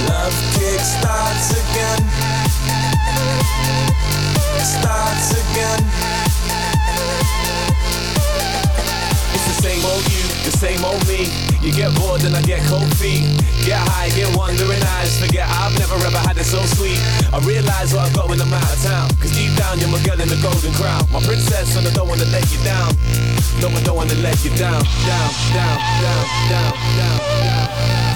Love 0.09 0.35
kick 0.53 0.79
starts 0.81 1.51
again. 1.51 2.01
Starts 4.63 5.31
again. 5.31 5.81
It's 9.33 9.45
the 9.47 9.61
same 9.61 9.85
old 9.85 10.11
you 10.11 10.18
the 10.49 10.57
same 10.57 10.83
old 10.83 11.05
me. 11.07 11.29
You 11.61 11.71
get 11.73 11.93
bored 11.95 12.23
and 12.23 12.35
I 12.35 12.41
get 12.41 12.65
cold 12.65 12.89
feet. 12.97 13.21
Get 13.65 13.77
high, 13.77 14.09
get 14.17 14.29
wandering 14.35 14.81
eyes. 14.97 15.19
Forget 15.19 15.45
I've 15.45 15.77
never 15.77 15.95
ever 16.05 16.17
had 16.17 16.37
it 16.37 16.45
so 16.45 16.61
sweet. 16.77 16.97
I 17.33 17.37
realize 17.45 17.93
what 17.93 18.09
I've 18.09 18.15
got 18.15 18.29
when 18.29 18.41
I'm 18.41 18.53
out 18.53 18.65
of 18.65 18.81
town. 18.81 19.09
Cause 19.21 19.31
deep 19.35 19.53
down 19.57 19.79
you're 19.79 19.89
my 19.89 20.01
girl 20.03 20.19
in 20.19 20.29
the 20.29 20.39
golden 20.41 20.73
crown. 20.73 21.05
My 21.11 21.21
princess 21.21 21.77
and 21.77 21.85
I 21.85 21.91
don't 21.93 22.07
wanna 22.07 22.25
let 22.33 22.49
you 22.51 22.59
down. 22.63 22.89
No, 23.61 23.69
I 23.69 23.81
don't 23.83 23.95
wanna 23.95 24.17
let 24.25 24.43
you 24.43 24.51
down. 24.57 24.81
Down, 25.05 25.29
down, 25.53 25.77
down, 26.01 26.25
down, 26.49 26.73
down, 26.97 27.19
down. 27.45 28.08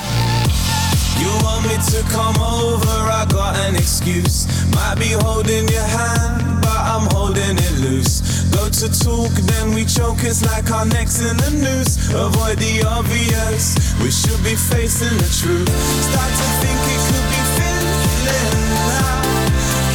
You 1.19 1.29
want 1.43 1.65
me 1.67 1.75
to 1.93 1.99
come 2.09 2.37
over, 2.41 2.95
I 3.09 3.25
got 3.29 3.55
an 3.67 3.75
excuse. 3.75 4.47
Might 4.73 4.97
be 4.99 5.11
holding 5.23 5.67
your 5.67 5.87
hand, 5.99 6.61
but 6.61 6.79
I'm 6.79 7.05
holding 7.13 7.57
it 7.57 7.75
loose. 7.79 8.21
Go 8.53 8.69
to 8.69 8.87
talk, 8.89 9.31
then 9.49 9.73
we 9.73 9.85
choke, 9.85 10.23
it's 10.23 10.45
like 10.45 10.69
our 10.71 10.85
necks 10.85 11.19
in 11.21 11.37
the 11.37 11.51
noose. 11.61 11.97
Avoid 12.13 12.57
the 12.57 12.83
obvious, 12.87 13.75
we 14.01 14.09
should 14.09 14.41
be 14.43 14.55
facing 14.55 15.17
the 15.17 15.29
truth. 15.29 15.69
Start 16.09 16.31
to 16.31 16.47
think 16.61 16.79
it 16.93 17.01
could 17.09 17.27
be 17.33 17.41
feeling 17.57 18.61
now. 18.89 19.21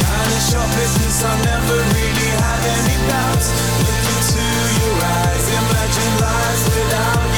Kind 0.03 0.31
of 0.35 0.41
shop 0.49 0.69
business, 0.75 1.23
I 1.23 1.33
never 1.43 1.77
really 1.95 2.29
had 2.39 2.61
any 2.79 2.97
doubts. 3.07 3.47
Look 3.83 4.05
into 4.15 4.45
your 4.79 4.95
eyes, 5.03 5.45
imagine 5.51 6.13
lives 6.19 6.63
without 6.75 7.28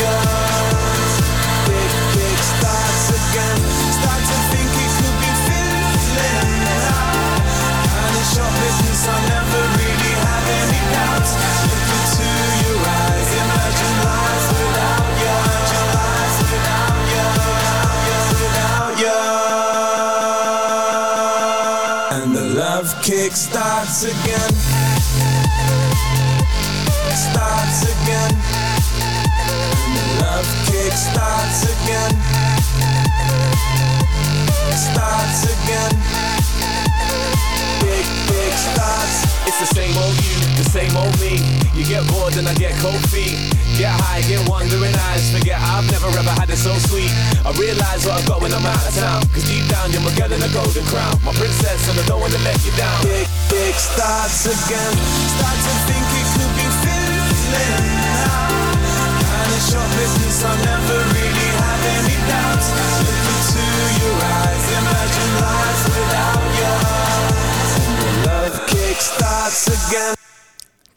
starts 23.42 24.04
again. 24.04 24.54
Starts 27.16 27.84
again. 27.84 28.34
And 29.84 29.94
the 29.98 30.06
love 30.22 30.50
kick 30.66 30.94
starts 30.94 31.64
again 31.64 32.52
starts 34.74 35.44
again. 35.44 36.11
It's 39.52 39.68
the 39.68 39.84
same 39.84 39.92
old 40.00 40.16
you, 40.24 40.40
the 40.56 40.64
same 40.64 40.96
old 40.96 41.12
me. 41.20 41.36
You 41.76 41.84
get 41.84 42.08
bored 42.08 42.40
and 42.40 42.48
I 42.48 42.56
get 42.56 42.72
cold 42.80 43.04
feet. 43.12 43.36
Get 43.76 43.92
high, 43.92 44.24
get 44.24 44.48
wandering 44.48 44.96
eyes. 45.12 45.28
Forget 45.28 45.60
I've 45.60 45.84
never 45.92 46.08
ever 46.08 46.32
had 46.40 46.48
it 46.48 46.56
so 46.56 46.72
sweet. 46.88 47.12
I 47.44 47.52
realize 47.60 48.08
what 48.08 48.16
I've 48.16 48.28
got 48.32 48.40
when 48.40 48.56
I'm 48.56 48.64
out 48.64 48.80
of 48.80 48.96
town. 48.96 49.28
Cause 49.36 49.44
deep 49.44 49.68
down 49.68 49.92
you're 49.92 50.00
my 50.08 50.16
girl 50.16 50.32
in 50.32 50.40
a 50.40 50.48
golden 50.56 50.88
crown. 50.88 51.20
My 51.28 51.36
princess 51.36 51.84
and 51.92 52.00
I 52.00 52.04
don't 52.08 52.24
wanna 52.24 52.40
let 52.48 52.64
you 52.64 52.72
down. 52.80 53.04
Big, 53.04 53.28
big 53.52 53.76
starts 53.76 54.48
again. 54.48 54.94
Start 55.36 55.58
to 55.68 55.74
think 55.84 56.06
it 56.16 56.28
could 56.32 56.54
be 56.56 56.68
feeling 56.88 57.36
now. 57.52 58.56
Kinda 59.20 59.84
business, 60.00 60.48
I 60.48 60.56
never 60.64 60.98
really 61.12 61.50
had 61.60 61.82
any 62.00 62.18
doubts. 62.24 62.72
Look 63.04 63.20
into 63.36 63.68
your 64.00 64.16
eyes, 64.16 64.64
imagine 64.80 65.32
life 65.44 65.84
without 65.92 66.40
you. 66.56 67.21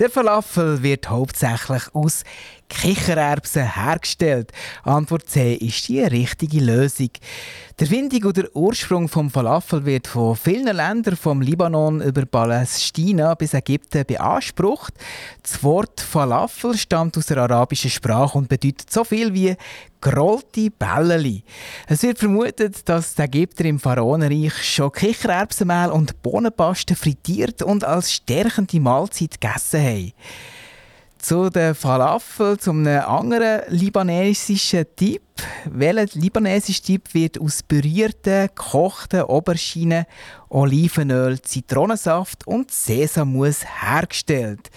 Der 0.01 0.11
Falafel 0.11 0.83
wird 0.83 1.09
hauptsächlich 1.09 1.83
aus 1.95 2.25
Kichererbsen 2.69 3.75
hergestellt. 3.75 4.51
Antwort 4.83 5.29
C 5.29 5.55
ist 5.55 5.87
die 5.89 6.01
richtige 6.01 6.59
Lösung. 6.59 7.11
Der 7.79 7.87
Findung 7.87 8.25
oder 8.25 8.45
Ursprung 8.55 9.09
vom 9.09 9.31
Falafel 9.31 9.85
wird 9.85 10.09
von 10.09 10.35
vielen 10.35 10.75
Ländern, 10.77 11.17
vom 11.17 11.41
Libanon 11.41 12.01
über 12.01 12.27
Palästina 12.27 13.35
bis 13.35 13.55
Ägypten 13.55 14.05
beansprucht. 14.05 14.95
Das 15.43 15.63
Wort 15.63 16.01
Falafel 16.01 16.77
stammt 16.77 17.17
aus 17.17 17.27
der 17.27 17.39
arabischen 17.39 17.91
Sprache 17.91 18.37
und 18.37 18.49
bedeutet 18.49 18.91
so 18.91 19.05
viel 19.05 19.33
wie 19.33 19.55
gerollte 20.05 20.71
Bälleli. 20.71 21.43
Es 21.89 22.03
wird 22.03 22.19
vermutet, 22.19 22.87
dass 22.89 23.15
die 23.15 23.23
Ägypter 23.23 23.65
im 23.65 23.81
Pharaonenreich 23.81 24.63
schon 24.63 24.93
Kichererbsenmehl 24.93 25.91
und 25.91 26.23
Bohnenpaste 26.23 26.95
frittiert 26.95 27.63
und 27.63 27.85
als 27.85 28.13
stärkende 28.13 28.81
Mahlzeit 28.81 29.41
gegessen 29.41 29.83
haben. 29.83 30.13
Zu 31.19 31.49
den 31.49 31.75
Falafel, 31.75 32.59
zu 32.59 32.71
einem 32.71 33.01
anderen 33.01 33.63
libanesischen 33.69 34.85
Typ. 34.95 35.23
Welcher 35.65 36.19
libanesische 36.19 36.83
Typ 36.83 37.15
wird 37.15 37.41
aus 37.41 37.63
pürierten, 37.63 38.49
gekochten 38.49 39.23
Oberschienen, 39.23 40.05
Olivenöl, 40.51 41.41
Zitronensaft 41.41 42.47
und 42.47 42.71
Sesammus 42.71 43.65
hergestellt? 43.65 44.71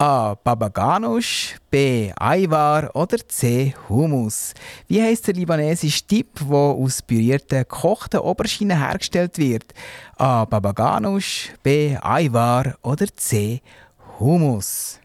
A. 0.00 0.34
Babaganush, 0.34 1.56
B. 1.70 2.10
Ayvar 2.18 2.88
oder 2.96 3.18
C. 3.28 3.74
Hummus. 3.86 4.54
Wie 4.88 5.02
heißt 5.02 5.26
der 5.26 5.34
libanesische 5.34 6.06
Typ, 6.06 6.38
der 6.38 6.56
aus 6.56 7.02
pürierten, 7.02 7.58
gekochten 7.58 8.20
Oberschienen 8.20 8.78
hergestellt 8.78 9.36
wird? 9.36 9.74
A. 10.16 10.46
Babaganush, 10.46 11.52
B. 11.62 11.98
Ayvar 12.00 12.76
oder 12.80 13.08
C. 13.14 13.60
Hummus. 14.18 14.99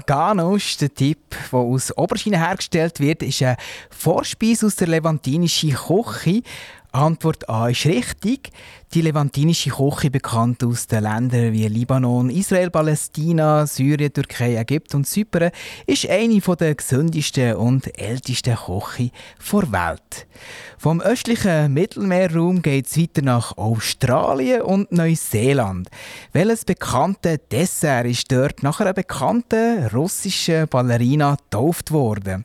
Ganoush, 0.00 0.76
der 0.78 0.94
Tipp, 0.94 1.18
der 1.50 1.58
aus 1.58 1.96
Oberschiene 1.96 2.38
hergestellt 2.38 3.00
wird, 3.00 3.22
ist 3.22 3.42
eine 3.42 3.56
Vorspeise 3.90 4.66
aus 4.66 4.76
der 4.76 4.88
levantinischen 4.88 5.74
Küche. 5.74 6.42
Antwort 6.92 7.48
A 7.48 7.68
ist 7.68 7.86
richtig. 7.86 8.50
Die 8.92 9.00
levantinische 9.00 9.70
Küche, 9.70 10.10
bekannt 10.10 10.62
aus 10.62 10.86
den 10.86 11.04
Ländern 11.04 11.54
wie 11.54 11.66
Libanon, 11.66 12.28
Israel, 12.28 12.68
Palästina, 12.68 13.66
Syrien, 13.66 14.12
Türkei, 14.12 14.56
Ägypten 14.56 14.98
und 14.98 15.06
Zypern, 15.06 15.50
ist 15.86 16.06
eine 16.10 16.38
der 16.38 16.74
gesündesten 16.74 17.56
und 17.56 17.98
ältesten 17.98 18.54
Küche 18.54 19.10
der 19.50 19.72
Welt. 19.72 20.26
Vom 20.76 21.00
östlichen 21.00 21.72
Mittelmeerraum 21.72 22.60
geht 22.60 22.86
es 22.86 22.98
weiter 22.98 23.22
nach 23.22 23.56
Australien 23.56 24.60
und 24.60 24.92
Neuseeland. 24.92 25.88
Welches 26.34 26.66
bekannte 26.66 27.38
Dessert 27.38 28.04
ist 28.04 28.30
dort 28.30 28.62
nach 28.62 28.80
einer 28.80 28.92
bekannten 28.92 29.86
russischen 29.86 30.68
Ballerina 30.68 31.36
getauft 31.36 31.92
worden? 31.92 32.44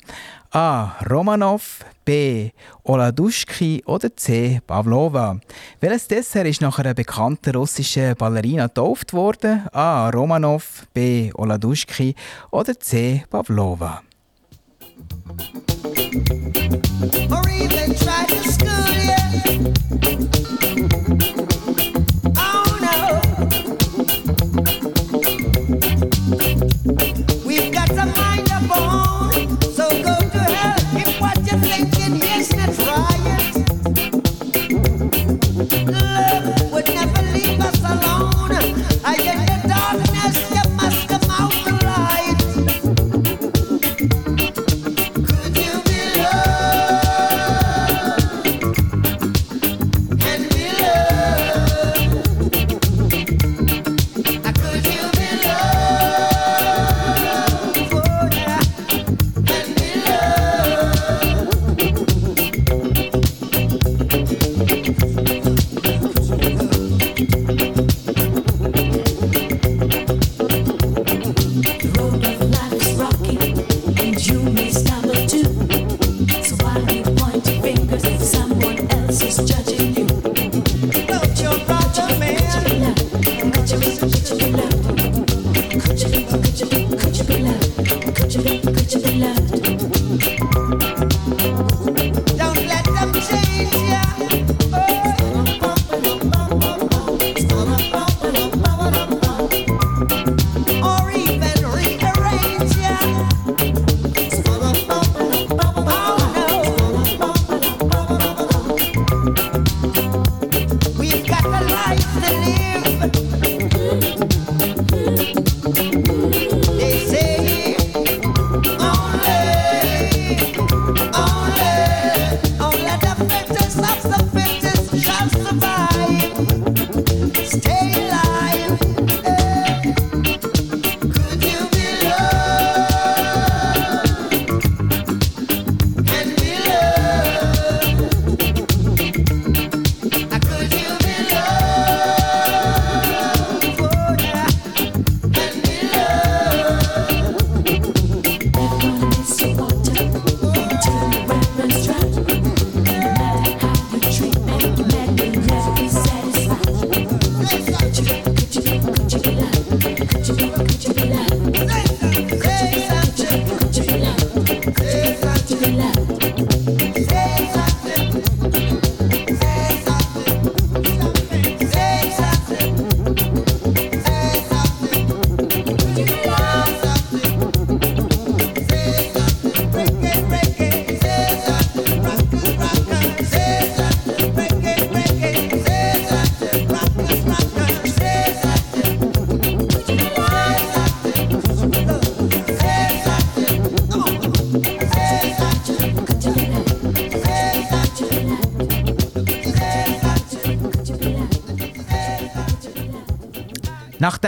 A. 0.52 0.96
Romanov, 1.10 1.86
B. 2.06 2.52
Oladuschki 2.84 3.84
oder 3.86 4.16
C. 4.16 4.62
Pavlova. 4.66 5.40
Welches 5.82 6.08
Dessert 6.08 6.48
ist 6.48 6.62
nach 6.62 6.80
einer 6.80 6.94
bekannten 6.94 7.56
russischen 7.56 8.16
Ballerina 8.16 8.68
getauft 8.68 9.14
worden? 9.14 9.68
A. 9.74 10.10
Romanov, 10.10 10.88
B. 10.94 11.32
Oladuschki 11.34 12.16
oder 12.52 12.80
C. 12.80 13.26
Pavlova. 13.30 14.02
Or 17.30 17.48
even 17.50 17.94
try 17.96 18.26
to 18.26 18.77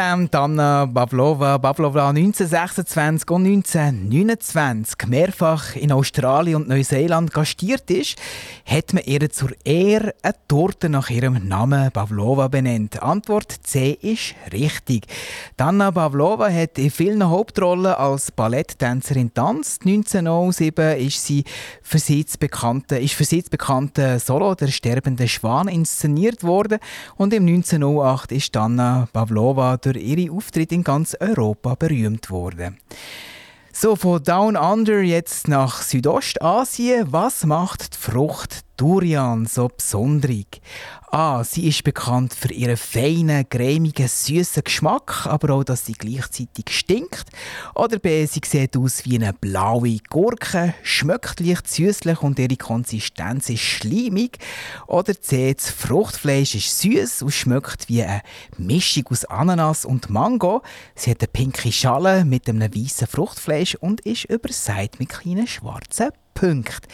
Nachdem 0.09 0.29
Anna 0.33 0.87
Pavlova, 0.87 1.59
Pavlova 1.59 2.09
1926 2.09 3.29
und 3.29 3.45
1929 3.45 5.07
mehrfach 5.07 5.75
in 5.75 5.91
Australien 5.91 6.55
und 6.55 6.67
Neuseeland 6.67 7.31
gastiert 7.31 7.91
ist, 7.91 8.17
hat 8.65 8.91
man 8.93 9.03
ihr 9.03 9.29
zur 9.29 9.51
Ehre 9.63 10.15
eine 10.23 10.33
Torte 10.47 10.89
nach 10.89 11.11
ihrem 11.11 11.47
Namen 11.47 11.91
Pavlova 11.91 12.47
benannt. 12.47 13.03
Antwort 13.03 13.48
C 13.69 13.99
ist 14.01 14.33
richtig. 14.51 15.05
Anna 15.57 15.91
Pavlova 15.91 16.49
hat 16.49 16.79
in 16.79 16.89
vielen 16.89 17.29
Hauptrollen 17.29 17.93
als 17.93 18.31
Balletttänzerin 18.31 19.31
tanzt. 19.31 19.85
1907 19.85 20.97
ist 20.97 21.23
sie 21.23 21.43
für 21.83 21.99
sie 21.99 22.23
das 22.23 22.37
bekannte, 22.37 22.97
ist 22.97 23.13
für 23.13 23.25
sie 23.25 23.41
das 23.41 23.51
bekannte 23.51 24.17
Solo 24.17 24.55
Der 24.55 24.69
sterbende 24.69 25.27
Schwan 25.27 25.67
inszeniert 25.67 26.43
worden 26.43 26.79
und 27.15 27.31
im 27.31 27.45
1908 27.45 28.31
ist 28.31 28.57
Anna 28.57 29.07
Pavlova 29.13 29.77
durch 29.77 29.97
ihre 29.97 30.33
Auftritte 30.33 30.73
in 30.73 30.83
ganz 30.83 31.15
Europa 31.19 31.75
berühmt 31.75 32.31
wurde. 32.31 32.73
So, 33.71 33.95
von 33.95 34.23
Down 34.23 34.57
Under 34.57 35.01
jetzt 35.01 35.47
nach 35.47 35.83
Südostasien. 35.83 37.05
Was 37.11 37.45
macht 37.45 37.93
die 37.93 37.97
Frucht 37.97 38.61
Durian 38.79 39.45
so 39.45 39.67
besonderig? 39.67 40.61
A. 41.11 41.43
Sie 41.43 41.67
ist 41.67 41.83
bekannt 41.83 42.33
für 42.33 42.53
ihren 42.53 42.77
feinen, 42.77 43.49
cremigen, 43.49 44.07
süßen 44.07 44.63
Geschmack, 44.63 45.25
aber 45.25 45.55
auch, 45.55 45.63
dass 45.65 45.85
sie 45.85 45.93
gleichzeitig 45.93 46.69
stinkt. 46.69 47.25
Oder 47.75 47.99
B. 47.99 48.25
Sie 48.25 48.39
sieht 48.45 48.77
aus 48.77 49.03
wie 49.03 49.15
eine 49.15 49.33
blaue 49.33 49.97
Gurke, 50.09 50.75
schmeckt 50.81 51.41
leicht 51.41 51.67
süßlich 51.67 52.21
und 52.21 52.39
ihre 52.39 52.55
Konsistenz 52.55 53.49
ist 53.49 53.63
schleimig. 53.63 54.37
Oder 54.87 55.19
C. 55.19 55.53
Das 55.53 55.71
Fruchtfleisch 55.71 56.55
ist 56.55 56.79
süß 56.79 57.23
und 57.23 57.31
schmeckt 57.31 57.89
wie 57.89 58.03
eine 58.03 58.21
Mischung 58.57 59.07
aus 59.09 59.25
Ananas 59.25 59.83
und 59.83 60.09
Mango. 60.09 60.61
Sie 60.95 61.11
hat 61.11 61.19
eine 61.19 61.27
pinke 61.27 61.73
Schale 61.73 62.23
mit 62.23 62.47
einem 62.47 62.73
weißen 62.73 63.07
Fruchtfleisch 63.07 63.75
und 63.75 63.99
ist 64.01 64.25
übersät 64.25 65.01
mit 65.01 65.09
kleinen 65.09 65.47
schwarzen 65.47 66.11
Punkten. 66.33 66.87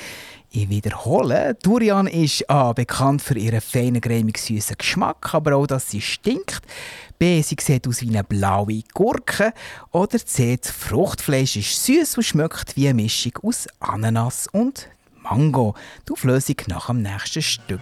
Ich 0.57 0.69
wiederhole, 0.69 1.57
Durian 1.61 2.07
ist 2.07 2.49
A. 2.49 2.71
bekannt 2.71 3.21
für 3.21 3.37
ihren 3.37 3.59
feinen, 3.59 3.99
cremig 3.99 4.37
süßen 4.37 4.77
Geschmack, 4.77 5.33
aber 5.33 5.57
auch, 5.57 5.67
dass 5.67 5.91
sie 5.91 5.99
stinkt. 5.99 6.61
B. 7.19 7.41
Sie 7.41 7.57
sieht 7.59 7.85
aus 7.89 8.01
wie 8.01 8.07
eine 8.07 8.23
blaue 8.23 8.81
Gurke. 8.93 9.51
Oder 9.91 10.17
C. 10.17 10.55
Das 10.55 10.71
Fruchtfleisch 10.71 11.57
ist 11.57 11.83
süß 11.83 12.15
und 12.15 12.23
schmeckt 12.23 12.77
wie 12.77 12.87
eine 12.87 13.01
Mischung 13.01 13.33
aus 13.43 13.67
Ananas 13.81 14.47
und 14.47 14.87
Mango. 15.23 15.75
Die 16.07 16.13
Auflösung 16.13 16.55
nach 16.67 16.87
dem 16.87 17.01
nächsten 17.01 17.41
Stück. 17.41 17.81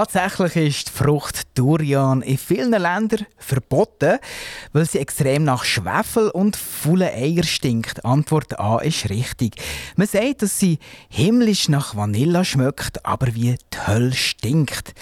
Tatsächlich 0.00 0.56
ist 0.56 0.88
die 0.88 0.92
Frucht 0.92 1.42
Durian 1.58 2.22
in 2.22 2.38
vielen 2.38 2.70
Ländern 2.70 3.26
verboten, 3.36 4.18
weil 4.72 4.86
sie 4.86 4.98
extrem 4.98 5.44
nach 5.44 5.62
Schwefel 5.62 6.30
und 6.30 6.56
faule 6.56 7.12
Eier 7.12 7.42
stinkt. 7.42 8.02
Antwort 8.02 8.58
A 8.58 8.78
ist 8.78 9.10
richtig. 9.10 9.56
Man 9.96 10.06
sagt, 10.06 10.40
dass 10.40 10.58
sie 10.58 10.78
himmlisch 11.10 11.68
nach 11.68 11.96
Vanille 11.96 12.46
schmeckt, 12.46 13.04
aber 13.04 13.34
wie 13.34 13.56
die 13.74 13.86
Hölle 13.86 14.14
stinkt. 14.14 14.94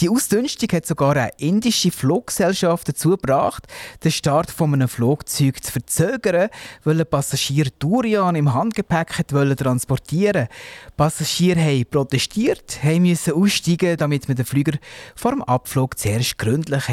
Die 0.00 0.08
Ausdünstung 0.08 0.68
hat 0.72 0.86
sogar 0.86 1.16
eine 1.16 1.30
indische 1.38 1.92
Fluggesellschaft 1.92 2.88
dazu 2.88 3.10
gebracht, 3.10 3.66
den 4.02 4.10
Start 4.10 4.50
von 4.50 4.74
einem 4.74 4.88
Flugzeug 4.88 5.62
zu 5.62 5.70
verzögern, 5.70 6.48
weil 6.82 7.00
ein 7.00 7.06
Passagier 7.06 7.66
Durian 7.78 8.34
im 8.34 8.52
Handgepäck 8.52 9.24
wollte 9.30 9.56
transportieren. 9.56 10.48
Passagiere 10.96 11.60
haben 11.60 11.86
protestiert, 11.88 12.80
mussten 12.82 13.34
aussteigen, 13.34 13.96
damit 13.96 14.26
man 14.26 14.36
den 14.36 14.46
Flüger 14.46 14.78
vor 15.14 15.30
dem 15.30 15.42
Abflug 15.42 15.96
zuerst 15.96 16.38
gründlich 16.38 16.84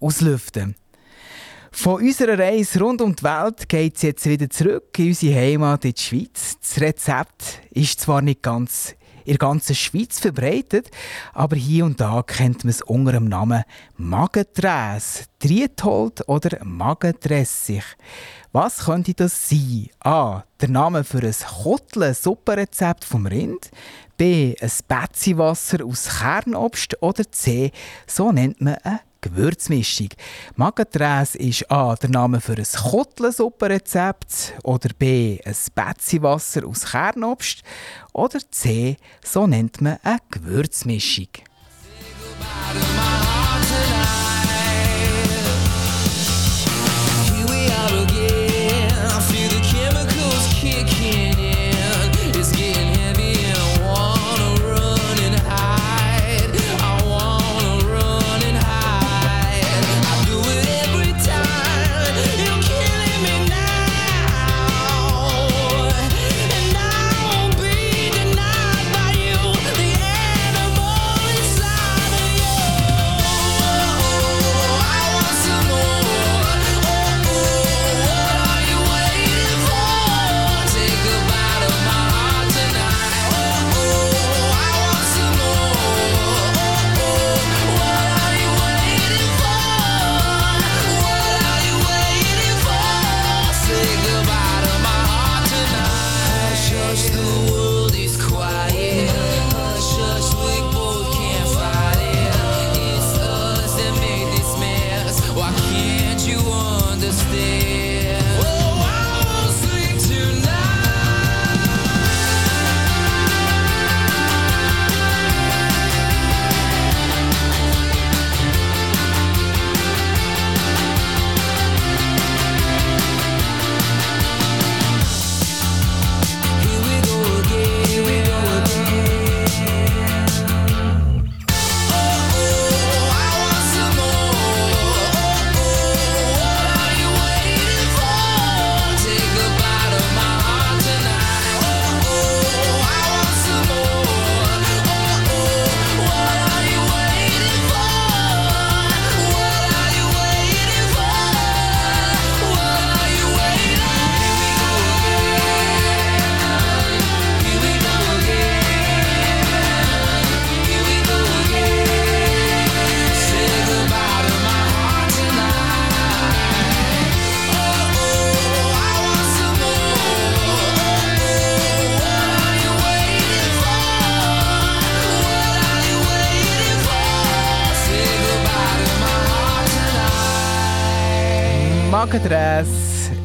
auslüften 0.00 0.62
konnte. 0.62 0.86
Von 1.70 2.02
unserer 2.02 2.38
Reise 2.38 2.80
rund 2.80 3.02
um 3.02 3.14
die 3.14 3.22
Welt 3.22 3.68
geht 3.68 3.96
es 3.96 4.02
jetzt 4.02 4.26
wieder 4.26 4.48
zurück 4.48 4.98
in 4.98 5.08
unsere 5.08 5.38
Heimat 5.38 5.84
in 5.84 5.92
die 5.92 6.00
Schweiz. 6.00 6.56
Das 6.58 6.80
Rezept 6.80 7.60
ist 7.70 8.00
zwar 8.00 8.22
nicht 8.22 8.42
ganz 8.42 8.95
in 9.26 9.32
der 9.32 9.38
ganzen 9.38 9.74
Schweiz 9.74 10.20
verbreitet, 10.20 10.90
aber 11.34 11.56
hier 11.56 11.84
und 11.84 12.00
da 12.00 12.22
kennt 12.22 12.64
man 12.64 12.70
es 12.70 12.80
unter 12.82 13.12
dem 13.12 13.28
Namen 13.28 13.64
Magenträs, 13.96 15.24
Triethold 15.38 16.28
oder 16.28 16.64
Magendressig. 16.64 17.82
Was 18.52 18.86
könnte 18.86 19.12
das 19.12 19.50
sein? 19.50 19.90
A. 20.00 20.44
Der 20.60 20.70
Name 20.70 21.04
für 21.04 21.18
ein 21.18 21.34
Kotle-Suppenrezept 21.62 23.04
vom 23.04 23.26
Rind. 23.26 23.70
B. 24.16 24.54
Ein 24.58 24.70
Betziwasser 24.88 25.84
aus 25.84 26.20
Kernobst. 26.20 27.02
Oder 27.02 27.30
C. 27.30 27.70
So 28.06 28.32
nennt 28.32 28.60
man 28.62 28.76
eine 28.76 29.00
Gewürzmischung. 29.28 30.08
Magaträs 30.54 31.34
ist 31.34 31.70
A. 31.70 31.96
der 31.96 32.10
Name 32.10 32.40
für 32.40 32.54
ein 32.54 32.64
Kotlensuppenrezept 32.64 34.54
oder 34.62 34.90
B. 34.98 35.40
ein 35.44 35.54
Betziwasser 35.74 36.66
aus 36.66 36.86
Kernobst 36.86 37.62
oder 38.12 38.38
C. 38.50 38.96
so 39.24 39.46
nennt 39.46 39.80
man 39.80 39.98
eine 40.02 40.18
Gewürzmischung. 40.30 41.28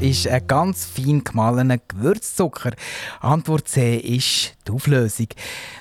Ist 0.01 0.27
ein 0.27 0.47
ganz 0.47 0.85
fein 0.85 1.23
gemahlener 1.23 1.77
Gewürzzucker. 1.77 2.71
Antwort 3.19 3.67
C 3.67 3.97
ist 3.97 4.55
die 4.67 4.71
Auflösung. 4.71 5.27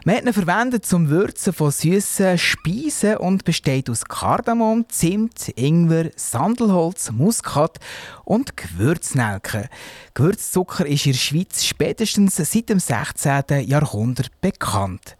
Man 0.04 0.16
hat 0.16 0.26
ihn 0.26 0.32
verwendet 0.34 0.84
zum 0.84 1.08
Würzen 1.08 1.54
von 1.54 1.70
süßen 1.70 2.36
Speisen 2.36 3.16
und 3.16 3.44
besteht 3.44 3.88
aus 3.88 4.04
Kardamom, 4.04 4.84
Zimt, 4.90 5.48
Ingwer, 5.56 6.10
Sandelholz, 6.16 7.10
Muskat 7.12 7.78
und 8.30 8.56
Gewürznelken. 8.56 9.66
Gewürzzucker 10.14 10.86
ist 10.86 11.04
in 11.04 11.12
der 11.12 11.18
Schweiz 11.18 11.64
spätestens 11.64 12.36
seit 12.36 12.68
dem 12.68 12.78
16. 12.78 13.66
Jahrhundert 13.66 14.30
bekannt. 14.40 15.16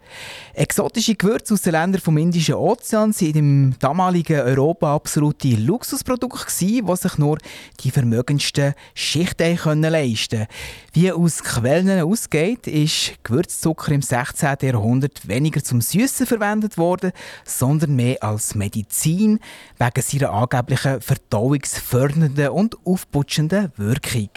Exotische 0.53 1.15
Gewürze 1.15 1.53
aus 1.53 1.61
den 1.61 1.73
Ländern 1.73 2.01
vom 2.01 2.17
Indischen 2.17 2.55
Ozean 2.55 3.11
sind 3.11 3.35
im 3.35 3.75
damaligen 3.79 4.39
Europa 4.39 4.95
absolute 4.95 5.55
Luxusprodukte, 5.55 6.47
die 6.57 6.95
sich 6.95 7.17
nur 7.17 7.37
die 7.81 7.91
vermögendsten 7.91 8.75
Schichten 8.93 9.57
können 9.57 9.91
leisten 9.91 10.47
Wie 10.93 11.11
aus 11.11 11.43
Quellen 11.43 12.01
ausgeht, 12.01 12.67
ist 12.67 13.13
Gewürzzucker 13.23 13.91
im 13.91 14.01
16. 14.01 14.57
Jahrhundert 14.61 15.27
weniger 15.27 15.63
zum 15.63 15.81
Süßen 15.81 16.25
verwendet 16.25 16.77
worden, 16.77 17.11
sondern 17.45 17.95
mehr 17.95 18.23
als 18.23 18.55
Medizin 18.55 19.39
wegen 19.79 20.01
seiner 20.01 20.31
angeblichen 20.31 21.01
verdauungsfördernden 21.01 22.49
und 22.49 22.75
aufputschenden 23.01 23.71
Wirkung. 23.77 24.29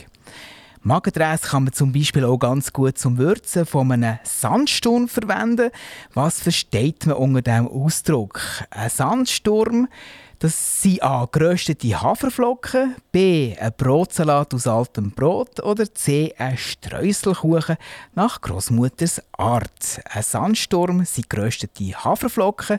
Magendräs 0.83 1.43
kann 1.43 1.65
man 1.65 1.73
zum 1.73 1.93
Beispiel 1.93 2.25
auch 2.25 2.39
ganz 2.39 2.73
gut 2.73 2.99
zum 2.99 3.17
Würzen 3.17 3.65
von 3.65 3.91
einem 3.91 4.19
Sandsturm 4.23 5.09
verwenden. 5.09 5.71
Was 6.13 6.41
versteht 6.41 7.07
man 7.07 7.17
unter 7.17 7.43
diesem 7.43 7.69
Ausdruck? 7.69 8.41
Ein 8.71 8.91
Sandsturm, 8.91 9.89
das 10.45 10.83
sind 10.83 11.03
A. 11.03 11.27
geröstete 11.33 12.03
Haferflocken, 12.03 12.97
B. 13.11 13.57
ein 13.59 13.73
Brotsalat 13.79 14.53
aus 14.53 14.67
altem 14.67 15.11
Brot 15.11 15.59
oder 15.61 15.87
C. 15.95 16.35
ein 16.37 16.59
Streuselkuchen 16.59 17.79
nach 18.15 18.43
Großmutters 18.43 19.23
Art. 19.33 20.03
Ein 20.05 20.23
Sandsturm 20.23 21.03
sind 21.07 21.31
geröstete 21.31 21.95
Haferflocken, 21.95 22.79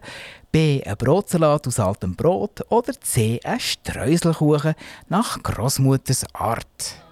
B. 0.51 0.83
ein 0.83 0.95
Brotsalat 0.95 1.65
aus 1.67 1.79
altem 1.79 2.15
Brot 2.15 2.63
oder 2.69 2.93
C. 3.01 3.39
ein 3.43 3.59
Streuselkuchen 3.59 4.75
nach 5.09 5.41
Großmutters 5.41 6.23
Art. 6.35 7.04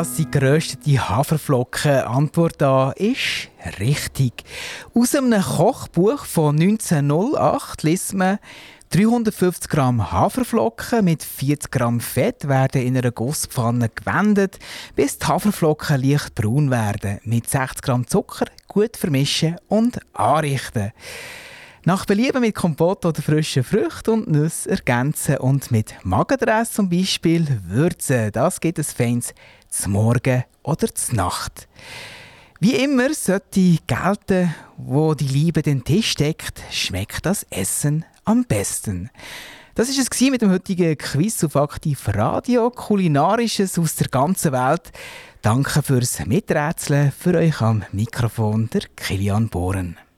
Das 0.00 0.16
sind 0.16 0.32
geröstete 0.32 1.10
Haferflocken. 1.10 1.92
Antwort 1.92 2.62
A 2.62 2.92
ist 2.92 3.50
richtig. 3.78 4.32
Aus 4.94 5.14
einem 5.14 5.42
Kochbuch 5.42 6.24
von 6.24 6.58
1908 6.58 7.82
liest 7.82 8.14
man, 8.14 8.38
350 8.88 9.68
Gramm 9.68 10.10
Haferflocken 10.10 11.04
mit 11.04 11.22
40 11.22 11.70
Gramm 11.70 12.00
Fett 12.00 12.48
werden 12.48 12.80
in 12.80 12.96
einer 12.96 13.10
Gusspfanne 13.10 13.90
gewendet, 13.90 14.58
bis 14.96 15.18
die 15.18 15.26
Haferflocken 15.26 16.00
leicht 16.00 16.34
braun 16.34 16.70
werden. 16.70 17.20
Mit 17.24 17.50
60 17.50 17.82
Gramm 17.82 18.06
Zucker 18.06 18.46
gut 18.68 18.96
vermischen 18.96 19.56
und 19.68 20.00
anrichten. 20.14 20.92
Nach 21.84 22.06
Belieben 22.06 22.40
mit 22.40 22.54
Kompott 22.54 23.04
oder 23.04 23.20
frischen 23.20 23.64
Früchten 23.64 24.10
und 24.10 24.30
Nüssen 24.30 24.70
ergänzen 24.70 25.38
und 25.38 25.70
mit 25.70 25.94
Magendress 26.04 26.72
zum 26.72 26.88
Beispiel 26.88 27.46
würzen. 27.66 28.32
Das 28.32 28.60
gibt 28.60 28.78
es 28.78 28.92
feins 28.92 29.34
zum 29.70 29.92
Morgen 29.92 30.44
oder 30.62 30.94
zur 30.94 31.14
Nacht. 31.14 31.68
Wie 32.58 32.74
immer 32.74 33.14
sollte 33.14 33.78
gelten, 33.86 34.54
wo 34.76 35.14
die 35.14 35.26
Liebe 35.26 35.62
den 35.62 35.82
Tisch 35.82 36.14
deckt, 36.14 36.62
schmeckt 36.70 37.24
das 37.24 37.46
Essen 37.48 38.04
am 38.24 38.44
besten. 38.44 39.10
Das 39.74 39.88
ist 39.88 39.98
es 39.98 40.20
mit 40.20 40.42
dem 40.42 40.50
heutigen 40.50 40.98
Quiz 40.98 41.42
auf 41.44 41.56
Aktiv 41.56 42.06
Radio, 42.08 42.70
kulinarisches 42.70 43.78
aus 43.78 43.94
der 43.94 44.08
ganzen 44.08 44.52
Welt. 44.52 44.92
Danke 45.40 45.82
fürs 45.82 46.26
Miträtseln, 46.26 47.12
für 47.12 47.34
euch 47.34 47.62
am 47.62 47.84
Mikrofon 47.92 48.68
der 48.68 48.82
Kilian 48.94 49.48
Bohren. 49.48 49.96